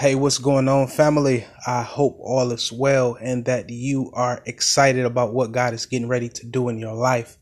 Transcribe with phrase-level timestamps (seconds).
[0.00, 1.44] Hey, what's going on, family?
[1.66, 6.08] I hope all is well and that you are excited about what God is getting
[6.08, 7.36] ready to do in your life.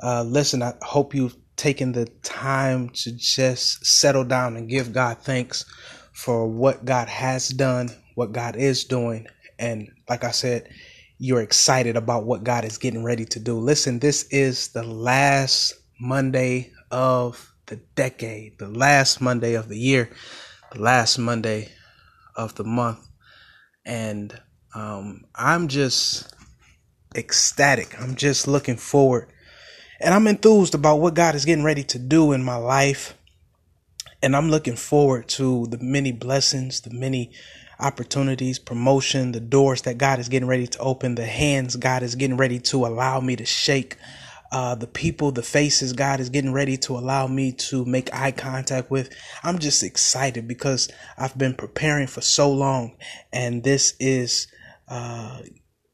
[0.00, 5.18] Uh, listen, I hope you've taken the time to just settle down and give God
[5.18, 5.64] thanks
[6.12, 9.26] for what God has done, what God is doing.
[9.58, 10.68] And like I said,
[11.18, 13.58] you're excited about what God is getting ready to do.
[13.58, 20.08] Listen, this is the last Monday of the decade, the last Monday of the year,
[20.70, 21.72] the last Monday
[22.36, 23.06] of the month.
[23.84, 24.40] And
[24.74, 26.32] um, I'm just
[27.14, 28.00] ecstatic.
[28.00, 29.28] I'm just looking forward.
[30.00, 33.16] And I'm enthused about what God is getting ready to do in my life.
[34.22, 37.32] And I'm looking forward to the many blessings, the many
[37.78, 42.14] opportunities, promotion, the doors that God is getting ready to open, the hands God is
[42.14, 43.96] getting ready to allow me to shake
[44.52, 48.32] uh, the people, the faces God is getting ready to allow me to make eye
[48.32, 49.10] contact with.
[49.42, 50.88] I'm just excited because
[51.18, 52.96] I've been preparing for so long,
[53.32, 54.46] and this is
[54.88, 55.40] uh,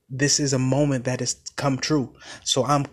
[0.08, 2.14] this is a moment that has come true.
[2.44, 2.86] So I'm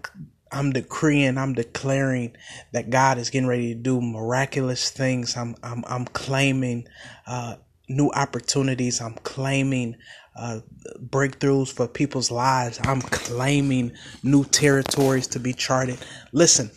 [0.52, 2.36] I'm decreeing, I'm declaring
[2.72, 5.38] that God is getting ready to do miraculous things.
[5.38, 6.88] I'm I'm I'm claiming
[7.28, 7.56] uh,
[7.90, 9.02] new opportunities.
[9.02, 9.98] I'm claiming
[10.36, 10.60] uh,
[10.98, 12.80] breakthroughs for people's lives.
[12.84, 13.92] I'm claiming
[14.24, 16.00] new territories to be charted.
[16.32, 16.72] Listen,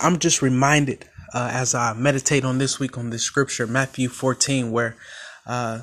[0.00, 4.70] I'm just reminded uh, as I meditate on this week on this scripture, Matthew 14,
[4.70, 4.96] where
[5.46, 5.82] uh,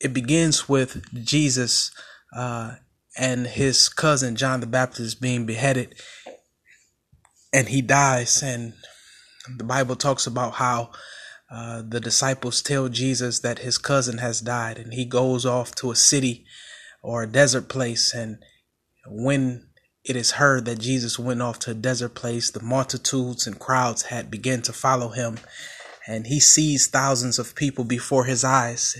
[0.00, 1.90] it begins with Jesus
[2.34, 2.76] uh,
[3.18, 5.94] and his cousin John the Baptist being beheaded,
[7.52, 8.42] and he dies.
[8.42, 8.74] And
[9.56, 10.90] the Bible talks about how
[11.50, 15.90] uh, the disciples tell Jesus that his cousin has died, and he goes off to
[15.90, 16.44] a city
[17.02, 18.14] or a desert place.
[18.14, 18.38] And
[19.06, 19.66] when
[20.04, 24.02] it is heard that Jesus went off to a desert place, the multitudes and crowds
[24.02, 25.38] had begun to follow him,
[26.06, 28.96] and he sees thousands of people before his eyes.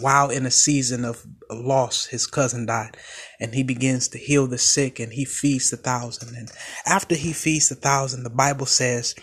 [0.00, 2.96] While in a season of loss, his cousin died,
[3.40, 6.36] and he begins to heal the sick, and he feeds the thousand.
[6.36, 6.50] And
[6.84, 9.14] after he feeds the thousand, the Bible says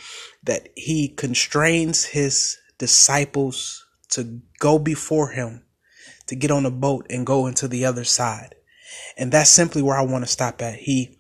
[0.43, 5.63] that he constrains his disciples to go before him,
[6.27, 8.55] to get on a boat and go into the other side.
[9.17, 10.75] And that's simply where I want to stop at.
[10.75, 11.17] He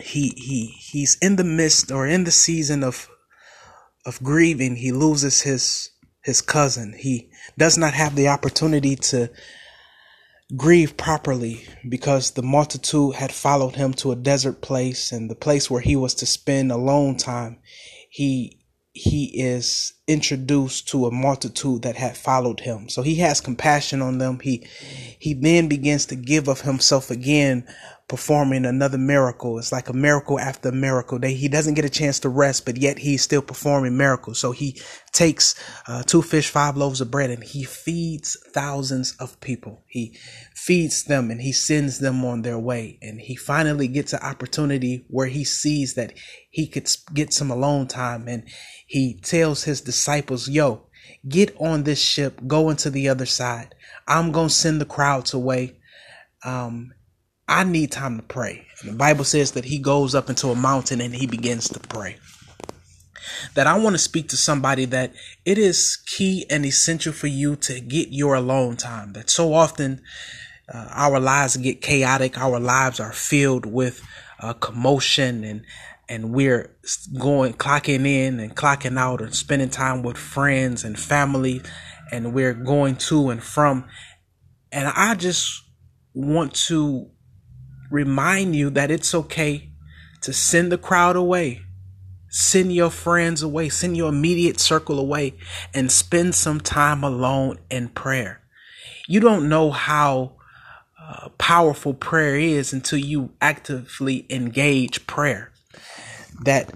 [0.00, 3.08] he he he's in the midst or in the season of
[4.06, 4.76] of grieving.
[4.76, 5.90] He loses his
[6.22, 6.94] his cousin.
[6.98, 9.30] He does not have the opportunity to
[10.56, 15.70] grieve properly because the multitude had followed him to a desert place and the place
[15.70, 17.58] where he was to spend alone time
[18.08, 18.58] he
[18.92, 22.88] he is introduced to a multitude that had followed him.
[22.88, 24.40] So he has compassion on them.
[24.40, 24.66] He
[25.18, 27.64] he then begins to give of himself again
[28.08, 29.58] performing another miracle.
[29.58, 31.18] It's like a miracle after miracle.
[31.18, 34.40] They, he doesn't get a chance to rest, but yet he's still performing miracles.
[34.40, 34.80] So he
[35.12, 35.54] takes
[35.86, 39.84] uh, two fish, five loaves of bread, and he feeds thousands of people.
[39.86, 40.18] He
[40.54, 42.98] feeds them and he sends them on their way.
[43.02, 46.14] And he finally gets an opportunity where he sees that
[46.48, 48.26] he could get some alone time.
[48.26, 48.44] And
[48.86, 50.86] he tells his disciples, yo,
[51.28, 53.74] get on this ship, go into the other side.
[54.06, 55.76] I'm going to send the crowds away.
[56.42, 56.94] Um,
[57.48, 58.66] I need time to pray.
[58.80, 61.80] And the Bible says that he goes up into a mountain and he begins to
[61.80, 62.18] pray.
[63.54, 65.14] That I want to speak to somebody that
[65.44, 69.14] it is key and essential for you to get your alone time.
[69.14, 70.02] That so often
[70.72, 74.02] uh, our lives get chaotic, our lives are filled with
[74.40, 75.64] uh, commotion and
[76.10, 76.74] and we're
[77.18, 81.60] going clocking in and clocking out and spending time with friends and family
[82.10, 83.84] and we're going to and from
[84.72, 85.62] and I just
[86.14, 87.10] want to
[87.90, 89.70] remind you that it's okay
[90.22, 91.62] to send the crowd away.
[92.30, 95.34] Send your friends away, send your immediate circle away,
[95.72, 98.42] and spend some time alone in prayer.
[99.06, 100.32] You don't know how
[101.00, 105.50] uh, powerful prayer is until you actively engage prayer.
[106.44, 106.74] That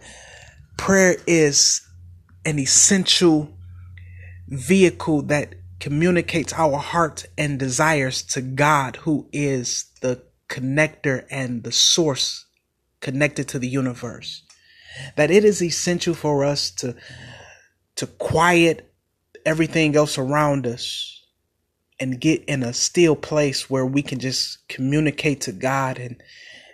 [0.78, 1.86] prayer is
[2.46, 3.52] an essential
[4.48, 10.22] vehicle that communicates our heart and desires to God, who is the
[10.52, 12.44] connector and the source
[13.00, 14.42] connected to the universe.
[15.16, 16.94] That it is essential for us to
[17.96, 18.92] to quiet
[19.46, 21.24] everything else around us
[21.98, 26.22] and get in a still place where we can just communicate to God and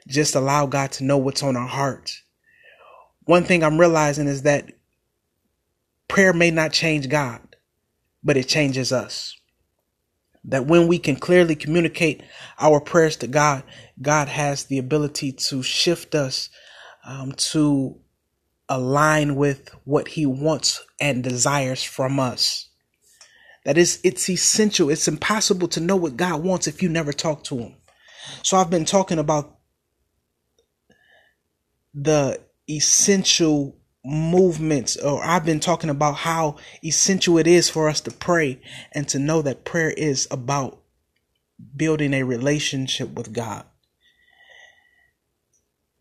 [0.07, 2.23] just allow God to know what's on our hearts.
[3.25, 4.71] One thing I'm realizing is that
[6.09, 7.57] prayer may not change God,
[8.25, 9.38] but it changes us.
[10.45, 12.23] That when we can clearly communicate
[12.59, 13.65] our prayers to God,
[14.01, 16.49] God has the ability to shift us
[17.05, 18.01] um, to
[18.69, 22.69] align with what He wants and desires from us.
[23.65, 24.91] That is, it's essential.
[24.91, 27.77] It's impossible to know what God wants if you never talk to Him.
[28.43, 29.57] So I've been talking about
[31.95, 33.77] the essential
[34.09, 38.61] movements, or I've been talking about how essential it is for us to pray
[38.93, 40.81] and to know that prayer is about
[41.77, 43.65] building a relationship with God.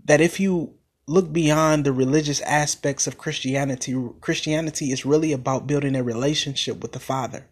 [0.06, 0.76] That if you
[1.06, 6.94] look beyond the religious aspects of Christianity, Christianity is really about building a relationship with
[6.94, 7.48] the Father.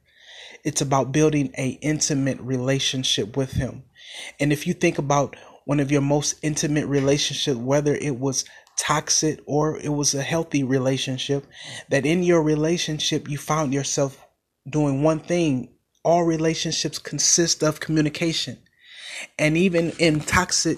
[0.64, 3.84] It's about building a intimate relationship with him.
[4.40, 5.36] And if you think about
[5.66, 8.46] one of your most intimate relationships, whether it was
[8.78, 11.46] toxic or it was a healthy relationship,
[11.90, 14.26] that in your relationship you found yourself
[14.70, 15.70] doing one thing.
[16.04, 18.60] All relationships consist of communication.
[19.40, 20.78] And even in toxic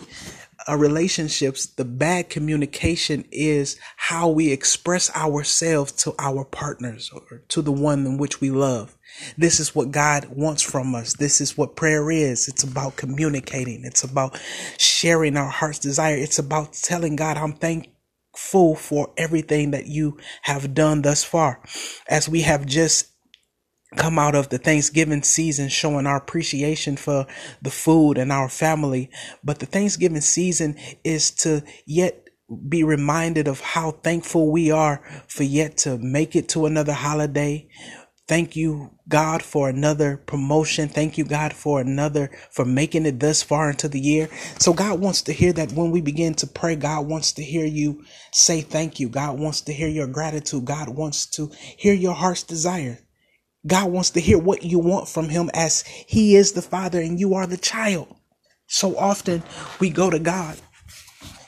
[0.75, 7.71] relationships, the bad communication is how we express ourselves to our partners or to the
[7.71, 8.97] one in which we love.
[9.37, 11.13] This is what God wants from us.
[11.13, 12.47] This is what prayer is.
[12.47, 13.85] It's about communicating.
[13.85, 14.37] It's about
[14.77, 16.17] sharing our heart's desire.
[16.17, 21.61] It's about telling God, I'm thankful for everything that you have done thus far.
[22.09, 23.07] As we have just
[23.95, 27.25] come out of the Thanksgiving season showing our appreciation for
[27.61, 29.09] the food and our family.
[29.43, 32.27] But the Thanksgiving season is to yet
[32.69, 37.67] be reminded of how thankful we are for yet to make it to another holiday,
[38.27, 40.89] Thank you, God, for another promotion.
[40.89, 44.29] Thank you, God, for another, for making it thus far into the year.
[44.59, 47.65] So God wants to hear that when we begin to pray, God wants to hear
[47.65, 48.03] you
[48.33, 49.07] say thank you.
[49.07, 50.65] God wants to hear your gratitude.
[50.65, 52.99] God wants to hear your heart's desire.
[53.65, 57.19] God wants to hear what you want from him as he is the father and
[57.19, 58.15] you are the child.
[58.67, 59.43] So often
[59.79, 60.59] we go to God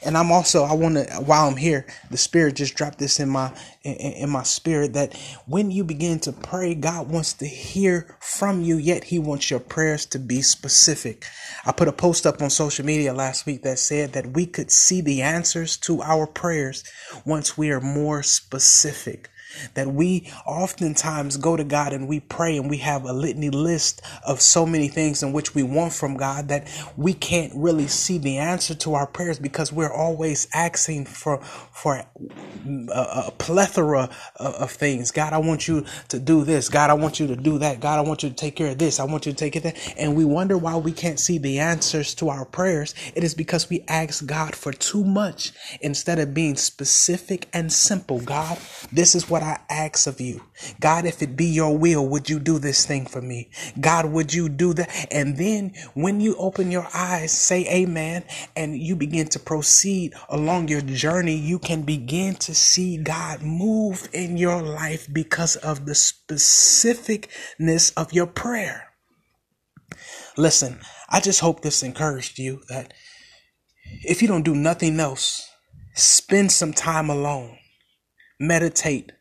[0.01, 3.29] and I'm also I want to while I'm here, the Spirit just dropped this in
[3.29, 3.53] my
[3.83, 5.15] in, in, my spirit that
[5.45, 8.77] when you begin to pray, God wants to hear from you.
[8.77, 11.25] Yet He wants your prayers to be specific.
[11.65, 14.71] I put a post up on social media last week that said that we could
[14.71, 16.83] see the answers to our prayers
[17.25, 19.29] once we are more specific
[19.73, 24.01] that we oftentimes go to God and we pray and we have a litany list
[24.25, 26.67] of so many things in which we want from God that
[26.97, 31.95] we can't really see the answer to our prayers because we're always asking for for
[31.95, 32.05] a,
[33.27, 35.11] a plethora of, of things.
[35.11, 36.69] God, I want you to do this.
[36.69, 37.79] God, I want you to do that.
[37.79, 38.99] God, I want you to take care of this.
[38.99, 39.93] I want you to take care of that.
[39.97, 42.93] And we wonder why we can't see the answers to our prayers.
[43.15, 45.51] It is because we ask God for too much
[45.81, 48.19] instead of being specific and simple.
[48.19, 48.57] God,
[48.91, 50.41] this is what I I ask of you.
[50.79, 53.49] God, if it be your will, would you do this thing for me?
[53.79, 55.07] God, would you do that?
[55.11, 58.23] And then when you open your eyes, say amen,
[58.55, 64.07] and you begin to proceed along your journey, you can begin to see God move
[64.13, 68.89] in your life because of the specificness of your prayer.
[70.37, 72.93] Listen, I just hope this encouraged you that
[74.03, 75.49] if you don't do nothing else,
[75.95, 77.57] spend some time alone,
[78.39, 79.11] meditate,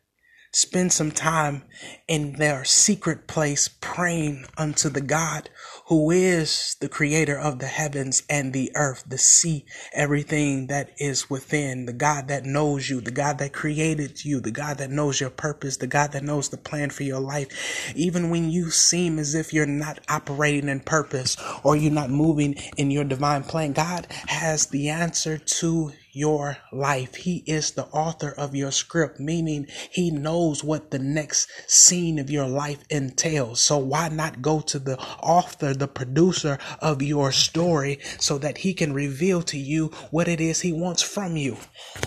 [0.51, 1.63] Spend some time
[2.07, 5.49] in their secret place praying unto the God
[5.89, 11.29] who is the creator of the heavens and the earth, the sea, everything that is
[11.29, 15.19] within, the God that knows you, the God that created you, the God that knows
[15.19, 17.93] your purpose, the God that knows the plan for your life.
[17.95, 22.55] Even when you seem as if you're not operating in purpose or you're not moving
[22.77, 27.15] in your divine plan, God has the answer to your life.
[27.15, 32.29] He is the author of your script, meaning he knows what the next scene of
[32.29, 33.61] your life entails.
[33.61, 38.73] So why not go to the author, the producer of your story so that he
[38.73, 41.57] can reveal to you what it is he wants from you?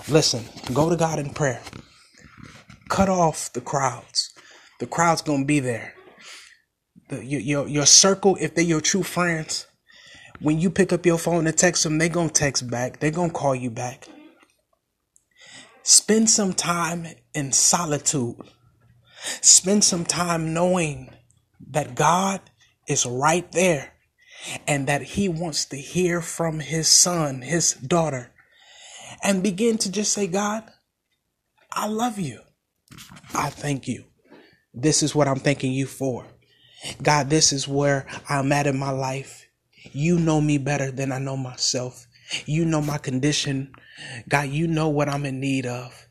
[0.09, 0.45] Listen,
[0.75, 1.63] go to God in prayer.
[2.89, 4.33] Cut off the crowds.
[4.81, 5.95] The crowd's going to be there.
[7.09, 9.67] The, your, your, your circle, if they're your true friends,
[10.43, 12.99] when you pick up your phone and text them, they're gonna text back.
[12.99, 14.09] They're gonna call you back.
[15.85, 18.37] Spend some time in solitude.
[19.41, 21.15] Spend some time knowing
[21.71, 22.41] that God
[22.89, 23.93] is right there
[24.67, 28.33] and that He wants to hear from His son, His daughter,
[29.23, 30.65] and begin to just say, God,
[31.71, 32.41] I love you.
[33.35, 34.05] I thank you.
[34.75, 36.27] This is what I'm thanking you for.
[37.01, 39.47] God, this is where I'm at in my life.
[39.91, 42.07] You know me better than I know myself.
[42.47, 43.75] You know my condition.
[44.29, 46.07] God, you know what I'm in need of.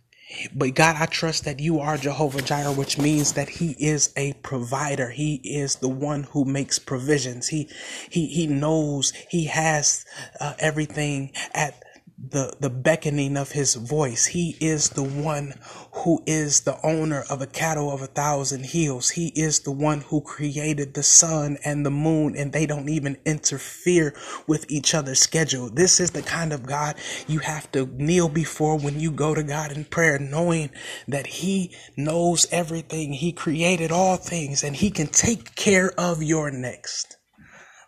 [0.55, 4.33] But God, I trust that you are Jehovah Jireh, which means that He is a
[4.33, 5.09] provider.
[5.09, 7.49] He is the one who makes provisions.
[7.49, 7.69] He
[8.09, 10.05] He He knows He has
[10.39, 11.83] uh, everything at
[12.29, 14.27] the the beckoning of his voice.
[14.27, 15.55] He is the one
[15.93, 19.09] who is the owner of a cattle of a thousand hills.
[19.11, 23.17] He is the one who created the sun and the moon and they don't even
[23.25, 24.13] interfere
[24.45, 25.69] with each other's schedule.
[25.69, 26.95] This is the kind of God
[27.27, 30.69] you have to kneel before when you go to God in prayer, knowing
[31.07, 33.13] that he knows everything.
[33.13, 37.17] He created all things and he can take care of your next.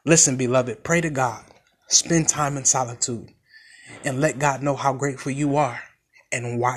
[0.05, 1.45] Listen, beloved, pray to God.
[1.87, 3.29] Spend time in solitude
[4.03, 5.79] and let God know how grateful you are
[6.31, 6.71] and why